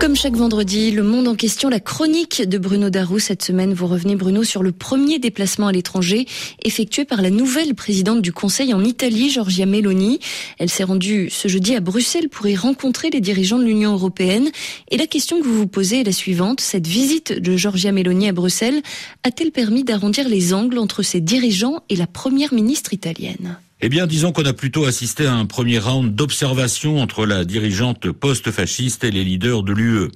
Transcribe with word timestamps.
Comme 0.00 0.14
chaque 0.14 0.36
vendredi, 0.36 0.92
le 0.92 1.02
monde 1.02 1.26
en 1.26 1.34
question, 1.34 1.68
la 1.68 1.80
chronique 1.80 2.48
de 2.48 2.56
Bruno 2.56 2.88
Darou. 2.88 3.18
Cette 3.18 3.42
semaine, 3.42 3.74
vous 3.74 3.88
revenez, 3.88 4.14
Bruno, 4.14 4.44
sur 4.44 4.62
le 4.62 4.70
premier 4.70 5.18
déplacement 5.18 5.66
à 5.66 5.72
l'étranger 5.72 6.26
effectué 6.62 7.04
par 7.04 7.20
la 7.20 7.30
nouvelle 7.30 7.74
présidente 7.74 8.22
du 8.22 8.32
Conseil 8.32 8.72
en 8.72 8.84
Italie, 8.84 9.28
Giorgia 9.28 9.66
Meloni. 9.66 10.20
Elle 10.58 10.70
s'est 10.70 10.84
rendue 10.84 11.28
ce 11.30 11.48
jeudi 11.48 11.74
à 11.74 11.80
Bruxelles 11.80 12.28
pour 12.28 12.46
y 12.46 12.54
rencontrer 12.54 13.10
les 13.10 13.20
dirigeants 13.20 13.58
de 13.58 13.64
l'Union 13.64 13.92
européenne. 13.92 14.50
Et 14.90 14.96
la 14.96 15.08
question 15.08 15.40
que 15.40 15.44
vous 15.44 15.56
vous 15.56 15.66
posez 15.66 16.00
est 16.00 16.04
la 16.04 16.12
suivante. 16.12 16.60
Cette 16.60 16.86
visite 16.86 17.32
de 17.32 17.56
Giorgia 17.56 17.90
Meloni 17.90 18.28
à 18.28 18.32
Bruxelles 18.32 18.82
a-t-elle 19.24 19.50
permis 19.50 19.82
d'arrondir 19.82 20.28
les 20.28 20.54
angles 20.54 20.78
entre 20.78 21.02
ses 21.02 21.20
dirigeants 21.20 21.82
et 21.88 21.96
la 21.96 22.06
première 22.06 22.54
ministre 22.54 22.94
italienne? 22.94 23.58
Eh 23.80 23.88
bien, 23.88 24.08
disons 24.08 24.32
qu'on 24.32 24.44
a 24.44 24.52
plutôt 24.52 24.86
assisté 24.86 25.26
à 25.26 25.34
un 25.34 25.46
premier 25.46 25.78
round 25.78 26.12
d'observation 26.12 27.00
entre 27.00 27.24
la 27.24 27.44
dirigeante 27.44 28.10
post-fasciste 28.10 29.04
et 29.04 29.12
les 29.12 29.22
leaders 29.22 29.62
de 29.62 29.72
l'UE. 29.72 30.08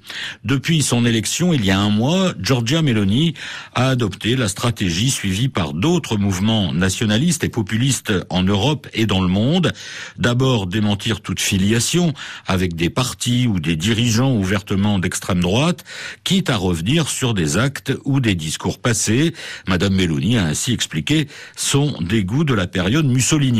Depuis 0.44 0.82
son 0.82 1.06
élection 1.06 1.52
il 1.52 1.64
y 1.64 1.70
a 1.70 1.78
un 1.78 1.88
mois, 1.88 2.34
Giorgia 2.40 2.82
Meloni 2.82 3.34
a 3.72 3.90
adopté 3.90 4.34
la 4.34 4.48
stratégie 4.48 5.10
suivie 5.10 5.48
par 5.48 5.74
d'autres 5.74 6.16
mouvements 6.16 6.74
nationalistes 6.74 7.44
et 7.44 7.48
populistes 7.48 8.12
en 8.30 8.42
Europe 8.42 8.88
et 8.94 9.06
dans 9.06 9.20
le 9.20 9.28
monde. 9.28 9.72
D'abord, 10.18 10.66
démentir 10.66 11.20
toute 11.20 11.38
filiation 11.38 12.14
avec 12.48 12.74
des 12.74 12.90
partis 12.90 13.46
ou 13.46 13.60
des 13.60 13.76
dirigeants 13.76 14.34
ouvertement 14.34 14.98
d'extrême 14.98 15.40
droite, 15.40 15.84
quitte 16.24 16.50
à 16.50 16.56
revenir 16.56 17.08
sur 17.08 17.32
des 17.32 17.58
actes 17.58 17.92
ou 18.04 18.18
des 18.18 18.34
discours 18.34 18.80
passés. 18.80 19.34
Madame 19.68 19.94
Meloni 19.94 20.36
a 20.36 20.46
ainsi 20.46 20.72
expliqué 20.72 21.28
son 21.54 21.96
dégoût 22.00 22.42
de 22.42 22.54
la 22.54 22.66
période 22.66 23.06
Mussolini 23.06 23.51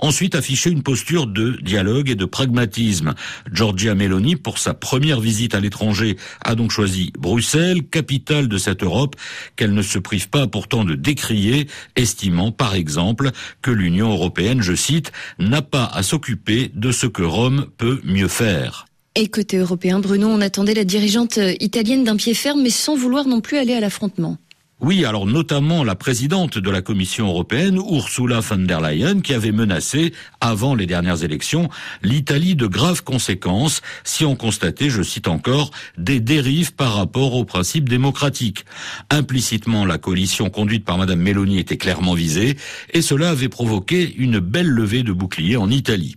Ensuite, 0.00 0.34
afficher 0.34 0.70
une 0.70 0.82
posture 0.82 1.26
de 1.26 1.58
dialogue 1.62 2.10
et 2.10 2.14
de 2.14 2.24
pragmatisme. 2.24 3.14
Giorgia 3.52 3.94
Meloni, 3.94 4.36
pour 4.36 4.58
sa 4.58 4.74
première 4.74 5.20
visite 5.20 5.54
à 5.54 5.60
l'étranger, 5.60 6.16
a 6.44 6.54
donc 6.54 6.70
choisi 6.70 7.12
Bruxelles, 7.18 7.84
capitale 7.84 8.48
de 8.48 8.58
cette 8.58 8.82
Europe, 8.82 9.16
qu'elle 9.56 9.74
ne 9.74 9.82
se 9.82 9.98
prive 9.98 10.28
pas 10.28 10.46
pourtant 10.46 10.84
de 10.84 10.94
décrier, 10.94 11.66
estimant 11.96 12.52
par 12.52 12.74
exemple 12.74 13.30
que 13.62 13.70
l'Union 13.70 14.10
européenne, 14.10 14.62
je 14.62 14.74
cite, 14.74 15.12
n'a 15.38 15.62
pas 15.62 15.84
à 15.92 16.02
s'occuper 16.02 16.70
de 16.74 16.92
ce 16.92 17.06
que 17.06 17.22
Rome 17.22 17.66
peut 17.76 18.00
mieux 18.04 18.28
faire. 18.28 18.86
Et 19.16 19.28
côté 19.28 19.56
européen, 19.56 19.98
Bruno, 19.98 20.28
on 20.28 20.40
attendait 20.40 20.74
la 20.74 20.84
dirigeante 20.84 21.38
italienne 21.58 22.04
d'un 22.04 22.16
pied 22.16 22.34
ferme, 22.34 22.62
mais 22.62 22.70
sans 22.70 22.96
vouloir 22.96 23.26
non 23.26 23.40
plus 23.40 23.58
aller 23.58 23.74
à 23.74 23.80
l'affrontement. 23.80 24.38
Oui, 24.82 25.04
alors 25.04 25.26
notamment 25.26 25.84
la 25.84 25.94
présidente 25.94 26.56
de 26.56 26.70
la 26.70 26.80
Commission 26.80 27.28
européenne, 27.28 27.76
Ursula 27.76 28.40
von 28.40 28.56
der 28.56 28.80
Leyen, 28.80 29.20
qui 29.20 29.34
avait 29.34 29.52
menacé, 29.52 30.14
avant 30.40 30.74
les 30.74 30.86
dernières 30.86 31.22
élections, 31.22 31.68
l'Italie 32.02 32.54
de 32.54 32.66
graves 32.66 33.04
conséquences 33.04 33.82
si 34.04 34.24
on 34.24 34.36
constatait, 34.36 34.88
je 34.88 35.02
cite 35.02 35.28
encore, 35.28 35.70
des 35.98 36.18
dérives 36.18 36.72
par 36.72 36.94
rapport 36.94 37.34
aux 37.34 37.44
principes 37.44 37.90
démocratiques. 37.90 38.64
Implicitement, 39.10 39.84
la 39.84 39.98
coalition 39.98 40.48
conduite 40.48 40.86
par 40.86 40.96
Madame 40.96 41.20
Meloni 41.20 41.58
était 41.58 41.76
clairement 41.76 42.14
visée, 42.14 42.56
et 42.94 43.02
cela 43.02 43.28
avait 43.28 43.50
provoqué 43.50 44.14
une 44.16 44.38
belle 44.38 44.70
levée 44.70 45.02
de 45.02 45.12
boucliers 45.12 45.58
en 45.58 45.68
Italie. 45.68 46.16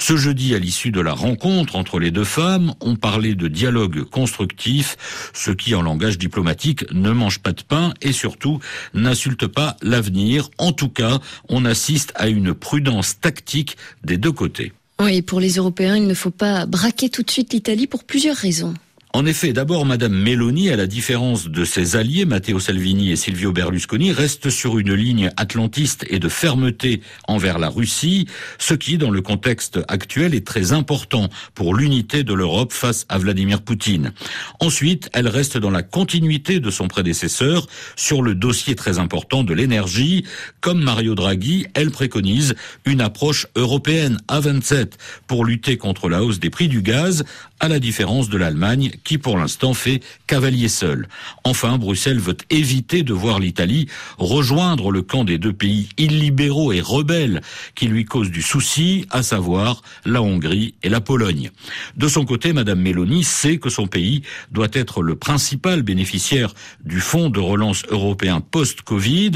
Ce 0.00 0.16
jeudi, 0.16 0.52
à 0.56 0.58
l'issue 0.58 0.90
de 0.90 1.00
la 1.00 1.12
rencontre 1.12 1.76
entre 1.76 2.00
les 2.00 2.10
deux 2.10 2.24
femmes, 2.24 2.74
on 2.80 2.96
parlait 2.96 3.36
de 3.36 3.46
dialogue 3.46 4.02
constructif, 4.02 4.96
ce 5.32 5.52
qui, 5.52 5.76
en 5.76 5.82
langage 5.82 6.18
diplomatique, 6.18 6.84
ne 6.92 7.12
mange 7.12 7.38
pas 7.38 7.52
de 7.52 7.62
pain 7.62 7.94
et 8.02 8.12
surtout 8.12 8.58
n'insulte 8.94 9.46
pas 9.46 9.76
l'avenir. 9.82 10.50
En 10.58 10.72
tout 10.72 10.88
cas, 10.88 11.20
on 11.48 11.64
assiste 11.64 12.12
à 12.14 12.28
une 12.28 12.54
prudence 12.54 13.20
tactique 13.20 13.76
des 14.04 14.16
deux 14.16 14.32
côtés. 14.32 14.72
Oui, 15.00 15.22
pour 15.22 15.40
les 15.40 15.52
Européens, 15.56 15.96
il 15.96 16.06
ne 16.06 16.14
faut 16.14 16.30
pas 16.30 16.66
braquer 16.66 17.08
tout 17.08 17.22
de 17.22 17.30
suite 17.30 17.52
l'Italie 17.52 17.86
pour 17.86 18.04
plusieurs 18.04 18.36
raisons. 18.36 18.74
En 19.12 19.26
effet, 19.26 19.52
d'abord, 19.52 19.84
Madame 19.84 20.14
Meloni, 20.14 20.70
à 20.70 20.76
la 20.76 20.86
différence 20.86 21.48
de 21.48 21.64
ses 21.64 21.96
alliés, 21.96 22.24
Matteo 22.24 22.60
Salvini 22.60 23.10
et 23.10 23.16
Silvio 23.16 23.50
Berlusconi, 23.50 24.12
reste 24.12 24.50
sur 24.50 24.78
une 24.78 24.94
ligne 24.94 25.32
atlantiste 25.36 26.06
et 26.08 26.20
de 26.20 26.28
fermeté 26.28 27.02
envers 27.26 27.58
la 27.58 27.70
Russie, 27.70 28.28
ce 28.58 28.72
qui, 28.72 28.98
dans 28.98 29.10
le 29.10 29.20
contexte 29.20 29.80
actuel, 29.88 30.32
est 30.32 30.46
très 30.46 30.70
important 30.70 31.28
pour 31.56 31.74
l'unité 31.74 32.22
de 32.22 32.32
l'Europe 32.32 32.72
face 32.72 33.04
à 33.08 33.18
Vladimir 33.18 33.62
Poutine. 33.62 34.12
Ensuite, 34.60 35.10
elle 35.12 35.26
reste 35.26 35.58
dans 35.58 35.72
la 35.72 35.82
continuité 35.82 36.60
de 36.60 36.70
son 36.70 36.86
prédécesseur 36.86 37.66
sur 37.96 38.22
le 38.22 38.36
dossier 38.36 38.76
très 38.76 39.00
important 39.00 39.42
de 39.42 39.54
l'énergie. 39.54 40.24
Comme 40.60 40.84
Mario 40.84 41.16
Draghi, 41.16 41.66
elle 41.74 41.90
préconise 41.90 42.54
une 42.84 43.00
approche 43.00 43.48
européenne 43.56 44.18
à 44.28 44.38
27 44.38 44.98
pour 45.26 45.44
lutter 45.44 45.78
contre 45.78 46.08
la 46.08 46.22
hausse 46.22 46.38
des 46.38 46.50
prix 46.50 46.68
du 46.68 46.80
gaz, 46.80 47.24
à 47.60 47.68
la 47.68 47.78
différence 47.78 48.28
de 48.28 48.38
l'Allemagne 48.38 48.90
qui 49.04 49.18
pour 49.18 49.38
l'instant 49.38 49.74
fait 49.74 50.00
cavalier 50.26 50.68
seul. 50.68 51.08
Enfin, 51.44 51.78
Bruxelles 51.78 52.18
veut 52.18 52.36
éviter 52.48 53.02
de 53.02 53.12
voir 53.12 53.38
l'Italie 53.38 53.86
rejoindre 54.18 54.90
le 54.90 55.02
camp 55.02 55.24
des 55.24 55.38
deux 55.38 55.52
pays 55.52 55.88
illibéraux 55.98 56.72
et 56.72 56.80
rebelles 56.80 57.42
qui 57.74 57.86
lui 57.86 58.04
causent 58.04 58.30
du 58.30 58.42
souci, 58.42 59.06
à 59.10 59.22
savoir 59.22 59.82
la 60.04 60.22
Hongrie 60.22 60.74
et 60.82 60.88
la 60.88 61.00
Pologne. 61.00 61.50
De 61.96 62.08
son 62.08 62.24
côté, 62.24 62.52
Madame 62.52 62.80
Meloni 62.80 63.24
sait 63.24 63.58
que 63.58 63.70
son 63.70 63.86
pays 63.86 64.22
doit 64.50 64.68
être 64.72 65.02
le 65.02 65.16
principal 65.16 65.82
bénéficiaire 65.82 66.54
du 66.84 67.00
fonds 67.00 67.30
de 67.30 67.40
relance 67.40 67.84
européen 67.90 68.40
post-Covid, 68.40 69.32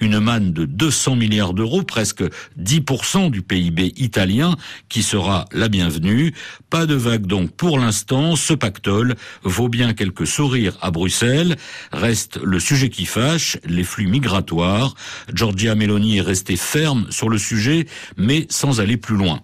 une 0.00 0.18
manne 0.18 0.52
de 0.52 0.64
200 0.64 1.16
milliards 1.16 1.54
d'euros, 1.54 1.82
presque 1.82 2.24
10% 2.60 3.30
du 3.30 3.42
PIB 3.42 3.92
italien, 3.96 4.56
qui 4.88 5.02
sera 5.02 5.44
la 5.52 5.68
bienvenue. 5.68 6.34
Pas 6.70 6.86
de 6.86 6.94
vague 6.94 7.26
donc 7.26 7.52
pour 7.68 7.78
l'instant, 7.78 8.34
ce 8.34 8.54
pactole 8.54 9.14
vaut 9.42 9.68
bien 9.68 9.92
quelques 9.92 10.26
sourires 10.26 10.78
à 10.80 10.90
Bruxelles. 10.90 11.58
Reste 11.92 12.40
le 12.42 12.58
sujet 12.60 12.88
qui 12.88 13.04
fâche, 13.04 13.58
les 13.66 13.84
flux 13.84 14.06
migratoires. 14.06 14.94
Giorgia 15.34 15.74
Meloni 15.74 16.16
est 16.16 16.22
restée 16.22 16.56
ferme 16.56 17.06
sur 17.10 17.28
le 17.28 17.36
sujet, 17.36 17.86
mais 18.16 18.46
sans 18.48 18.80
aller 18.80 18.96
plus 18.96 19.16
loin. 19.16 19.42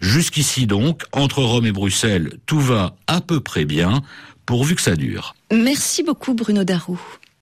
Jusqu'ici 0.00 0.66
donc, 0.66 1.02
entre 1.12 1.42
Rome 1.42 1.66
et 1.66 1.72
Bruxelles, 1.72 2.38
tout 2.46 2.60
va 2.60 2.96
à 3.08 3.20
peu 3.20 3.40
près 3.40 3.66
bien, 3.66 4.00
pourvu 4.46 4.74
que 4.74 4.80
ça 4.80 4.96
dure. 4.96 5.34
Merci 5.52 6.02
beaucoup 6.02 6.32
Bruno 6.32 6.64
Darou. 6.64 6.98